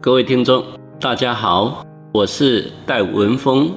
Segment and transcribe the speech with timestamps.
[0.00, 0.64] 各位听众，
[1.00, 3.68] 大家好，我是戴文峰。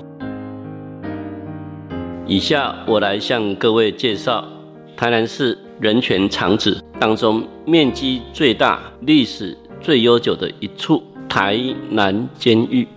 [2.27, 4.47] 以下我来向各位介绍
[4.95, 12.87] 台南市人权场址当中面积最大、历史最悠久的一处——台南监狱。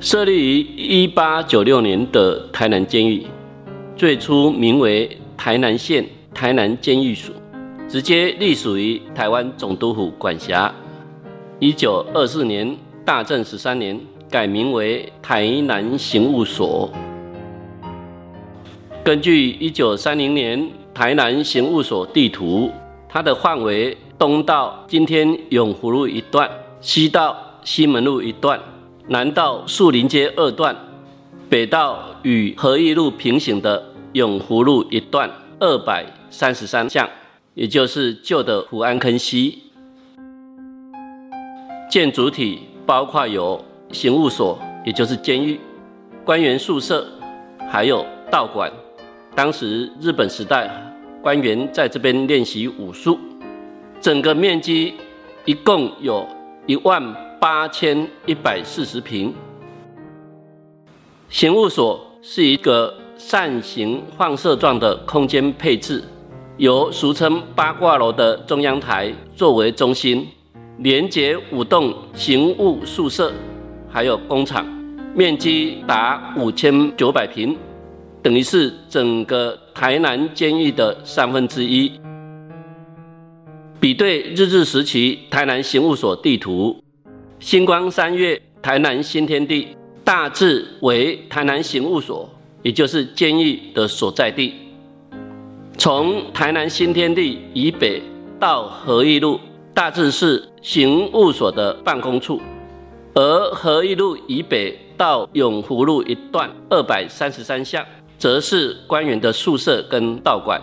[0.00, 3.26] 设立于一八九六年的台南监狱，
[3.96, 7.32] 最初名为台南县台南监狱署。
[7.92, 10.74] 直接隶属于台湾总督府管辖。
[11.58, 12.74] 一九二四年，
[13.04, 16.90] 大正十三年，改名为台南刑务所。
[19.04, 22.70] 根据一九三零年台南刑务所地图，
[23.10, 28.58] 它的范围东到今天永福路一段，西到西门路一段，
[29.08, 30.74] 南到树林街二段，
[31.50, 33.84] 北到与和义路平行的
[34.14, 37.06] 永福路一段二百三十三巷。
[37.54, 39.64] 也就是旧的福安坑西，
[41.90, 45.60] 建筑体包括有刑务所，也就是监狱、
[46.24, 47.06] 官员宿舍，
[47.70, 48.72] 还有道馆。
[49.34, 50.70] 当时日本时代，
[51.22, 53.18] 官员在这边练习武术。
[54.00, 54.94] 整个面积
[55.44, 56.26] 一共有
[56.66, 59.32] 一万八千一百四十平。
[61.28, 66.02] 刑务所是一个扇形放射状的空间配置。
[66.58, 70.26] 由俗称八卦楼的中央台作为中心，
[70.78, 73.32] 连接五栋刑务宿舍，
[73.88, 74.66] 还有工厂，
[75.14, 77.56] 面积达五千九百平，
[78.22, 81.90] 等于是整个台南监狱的三分之一。
[83.80, 86.76] 比对日治时期台南刑务所地图，
[87.40, 89.68] 星光三月台南新天地
[90.04, 92.28] 大致为台南刑务所，
[92.62, 94.52] 也就是监狱的所在地。
[95.82, 98.00] 从台南新天地以北
[98.38, 99.40] 到和义路，
[99.74, 102.38] 大致是刑务所的办公处；
[103.14, 107.84] 而和义路以北到永福路一段二百三十三巷，
[108.16, 110.62] 则是官员的宿舍跟道馆。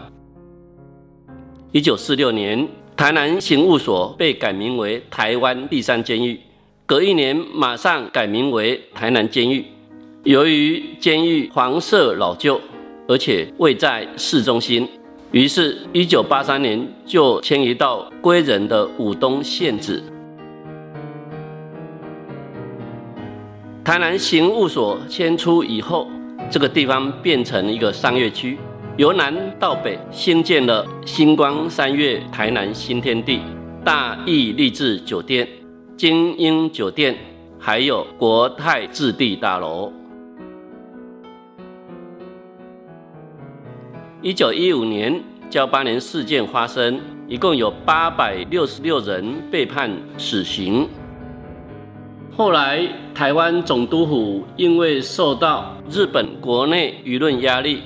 [1.73, 2.65] 一九四六年，
[2.95, 6.39] 台南刑务所被改名为台湾第三监狱，
[6.85, 9.65] 隔一年马上改名为台南监狱。
[10.23, 12.61] 由于监狱黄色老旧，
[13.05, 14.87] 而且位在市中心。
[15.31, 20.01] 于是，一九八三年就迁移到归仁的武东县址。
[23.83, 26.07] 台南刑务所迁出以后，
[26.49, 28.57] 这个地方变成一个商业区，
[28.97, 33.39] 由南到北兴建了星光三月台南新天地、
[33.85, 35.47] 大义励志酒店、
[35.95, 37.15] 精英酒店，
[37.59, 39.93] 还有国泰置地大楼。
[44.21, 50.85] 一九一五年，交八年事件发生，一共有八百六十六人被判死刑。
[52.35, 52.85] 后来，
[53.15, 57.81] 台湾总督府因为受到日本国内舆论压力，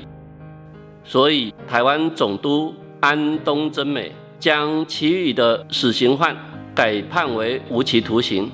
[1.03, 6.35] 所以台湾总督安东真美将其余的死刑犯
[6.73, 8.49] 改判为无期徒刑。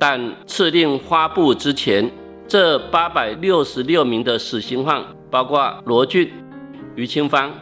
[0.00, 2.10] 但敕令发布之前，
[2.48, 5.04] 这八百六十六名的死刑犯。
[5.30, 6.28] 包括罗俊、
[6.96, 7.52] 于清芳、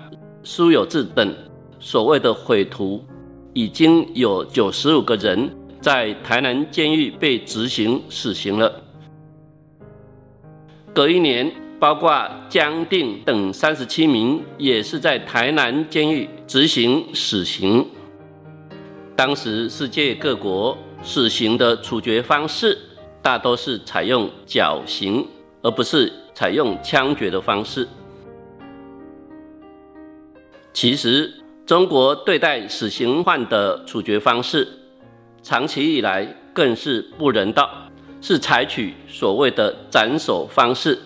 [0.42, 1.34] 苏有志等
[1.78, 3.04] 所谓的匪徒，
[3.52, 8.72] 已经有九十五个人在台南监狱被执行死刑了。
[10.94, 17.86] 隔一年，包括江定等三十七名也是在台南监狱执行死刑。
[19.14, 22.78] 当时世界各国死刑的处决方式
[23.20, 25.26] 大都是采用绞刑，
[25.60, 26.10] 而不是。
[26.38, 27.88] 采用枪决的方式，
[30.72, 31.34] 其实
[31.66, 34.68] 中国对待死刑犯的处决方式，
[35.42, 37.68] 长期以来更是不人道，
[38.20, 40.96] 是采取所谓的斩首方式，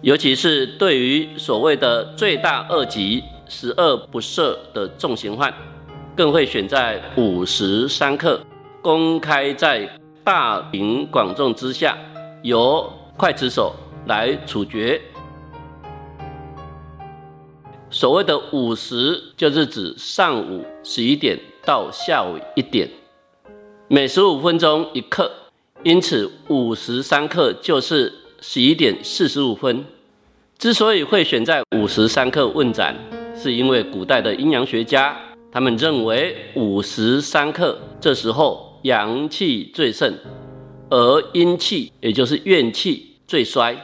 [0.00, 5.52] 尤其是对于所谓的罪大恶极、十恶不赦的重刑犯，
[6.16, 8.40] 更会选在午时三刻，
[8.80, 9.86] 公开在
[10.24, 11.98] 大庭广众之下，
[12.40, 13.74] 由刽子手。
[14.06, 15.00] 来处决。
[17.90, 22.88] 所谓的午时，就是指上午十一点到下午一点，
[23.88, 25.30] 每十五分钟一刻，
[25.82, 29.84] 因此午时三刻就是十一点四十五分。
[30.56, 32.94] 之所以会选在午时三刻问斩，
[33.34, 35.16] 是因为古代的阴阳学家
[35.50, 40.14] 他们认为午时三刻这时候阳气最盛，
[40.90, 43.76] 而阴气也就是怨气最衰。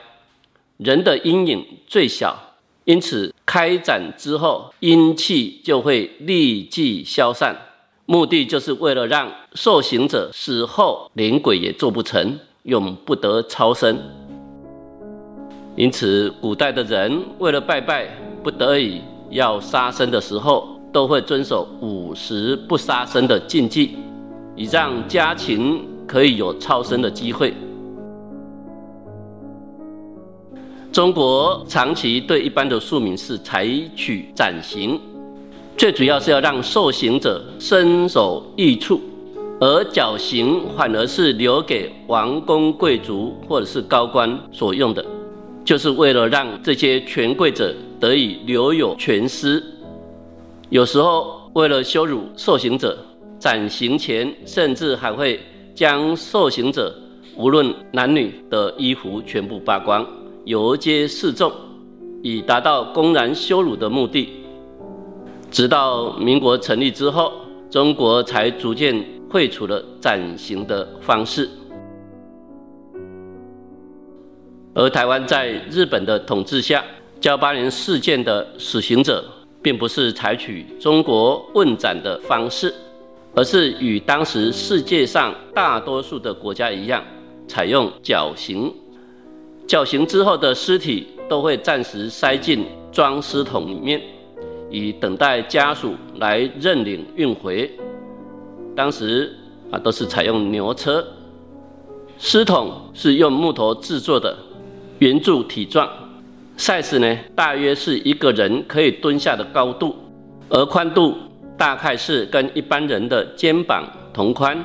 [0.78, 2.36] 人的阴影最小，
[2.84, 7.56] 因此开展之后，阴气就会立即消散，
[8.04, 13.98] 目的就是为了让受刑者死后连鬼也做不成，永不得超生。
[15.76, 18.06] 因此，古代的人为了拜拜，
[18.42, 19.00] 不得已
[19.30, 23.96] 要杀生的时候，都会遵守五十不杀生的禁忌，
[24.54, 27.54] 以让家禽可以有超生的机会。
[30.96, 34.98] 中国长期对一般的庶民是采取斩刑。
[35.76, 38.98] 最主要是要让受刑者身首异处，
[39.60, 45.04] 而绞刑反而是留给王公贵族或者是高官所用的，
[45.66, 49.62] 就是为了让这些权贵者得以留有全尸。
[50.70, 52.96] 有时候为了羞辱受刑者，
[53.38, 55.38] 斩刑前甚至还会
[55.74, 56.90] 将受刑者
[57.36, 60.02] 无论男女的衣服全部扒光，
[60.46, 61.52] 游街示众，
[62.22, 64.28] 以达到公然羞辱的目的。
[65.50, 67.32] 直到民国成立之后，
[67.68, 71.50] 中国才逐渐废除了斩刑的方式。
[74.72, 76.84] 而台湾在日本的统治下，
[77.20, 79.24] 交八年事件的死刑者，
[79.60, 82.72] 并不是采取中国问斩的方式，
[83.34, 87.02] 而是与当时世界上大多数的国家一样，
[87.48, 88.72] 采用绞刑。
[89.66, 94.00] 绞刑之后的尸体都会暂时塞进装尸桶里面。
[94.68, 97.70] 以等待家属来认领运回。
[98.74, 99.32] 当时
[99.70, 101.06] 啊，都是采用牛车。
[102.18, 104.36] 尸桶是用木头制作的，
[104.98, 105.88] 圆柱体状
[106.58, 109.94] ，size 呢大约是一个人可以蹲下的高度，
[110.48, 111.14] 而宽度
[111.56, 114.58] 大概是跟一般人的肩膀同宽。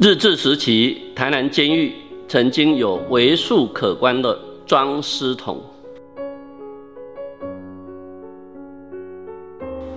[0.00, 1.92] 日治时期，台南监狱
[2.30, 5.60] 曾经有为数可观的装尸桶。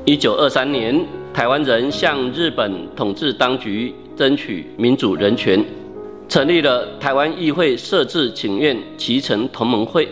[0.03, 5.63] 一九二三年，台湾人向日本统治当局争取民主人权，
[6.27, 10.09] 成立了台湾议会设置请愿集成同盟会。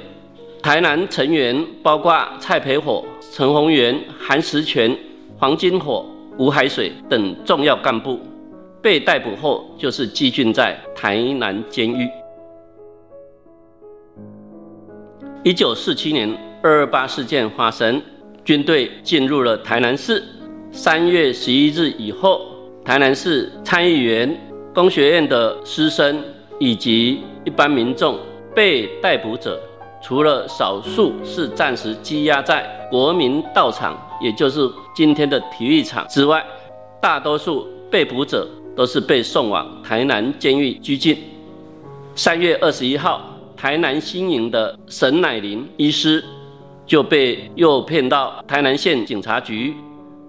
[0.62, 4.96] 台南成员包括蔡培火、陈宏源、韩石泉、
[5.40, 6.06] 黄金火、
[6.38, 8.20] 吴海水等重要干部，
[8.82, 12.10] 被逮捕后就是寄居在台南监狱。
[15.44, 16.30] 一九四七年
[16.62, 18.02] 二二八事件发生。
[18.44, 20.24] 军队进入了台南市。
[20.72, 22.42] 三月十一日以后，
[22.84, 24.36] 台南市参议员、
[24.74, 26.20] 工学院的师生
[26.60, 28.18] 以及一般民众
[28.56, 29.62] 被逮捕者，
[30.02, 36.44] 除了少数是暂时羁押在国民道场，也就是今天的体育场之外，
[37.00, 41.18] 大多数被捕者都是被送往台南监狱拘禁。
[42.16, 46.24] 三月二十一号，台南新营的沈乃林医师。
[46.84, 49.74] 就被诱骗到台南县警察局，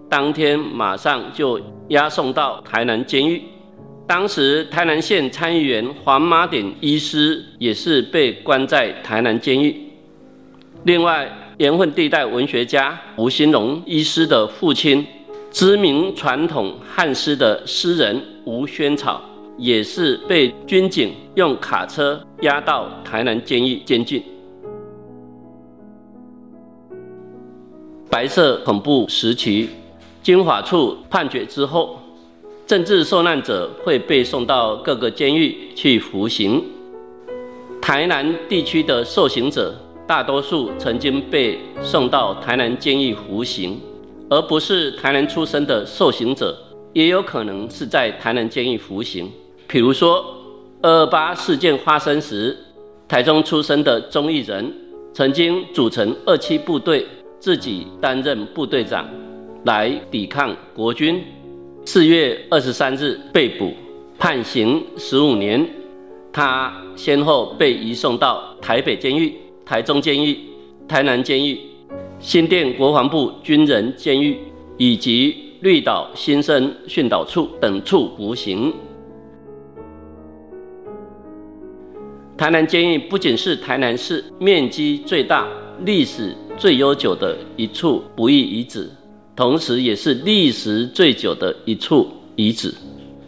[0.09, 3.43] 当天马上就押送到台南监狱。
[4.07, 9.75] 当时台南县参议员黄马典医师也是被关在台南监狱。
[10.85, 11.29] 另外，
[11.59, 15.05] 盐混地带文学家吴兴荣医师的父亲，
[15.51, 19.21] 知名传统汉诗的诗人吴宣草，
[19.57, 24.23] 也是被军警用卡车押到台南监狱监禁。
[28.11, 29.71] 白色恐怖时期，
[30.23, 31.99] 军法处判决之后，
[32.67, 36.63] 政治受难者会被送到各个监狱去服刑。
[37.81, 39.75] 台南地区的受刑者，
[40.07, 43.81] 大多数曾经被送到台南监狱服刑，
[44.29, 46.57] 而不是台南出生的受刑者，
[46.93, 49.31] 也有可能是在台南监狱服刑。
[49.67, 50.25] 比如说，
[50.83, 52.57] 二二八事件发生时，
[53.09, 54.73] 台中出生的钟义仁，
[55.13, 57.07] 曾经组成二七部队。
[57.43, 59.05] 自己担任部队长，
[59.65, 61.21] 来抵抗国军。
[61.85, 63.73] 四月二十三日被捕，
[64.17, 65.69] 判刑十五年。
[66.33, 69.35] 他先后被移送到台北监狱、
[69.67, 70.39] 台中监狱、
[70.87, 71.59] 台南监狱、
[72.21, 74.39] 新店国防部军人监狱
[74.77, 78.75] 以及绿岛新生训导处等处服刑。
[82.37, 85.49] 台南监狱不仅是台南市面积最大、
[85.85, 86.37] 历史。
[86.59, 88.91] 最悠久的一处不义遗址，
[89.35, 92.75] 同时也是历时最久的一处遗址。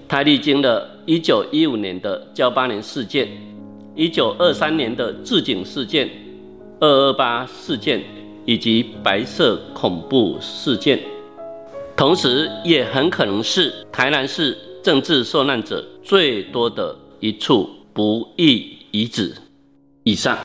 [0.06, 3.26] 它历经了1915年的交八年事件、
[3.96, 6.10] 1923年的自警事件、
[6.80, 8.02] 228事件
[8.44, 11.00] 以及白色恐怖事件，
[11.96, 19.34] 同时也很可能是台南市政治受难者最多的一处不义遗址。
[20.02, 20.44] 以上。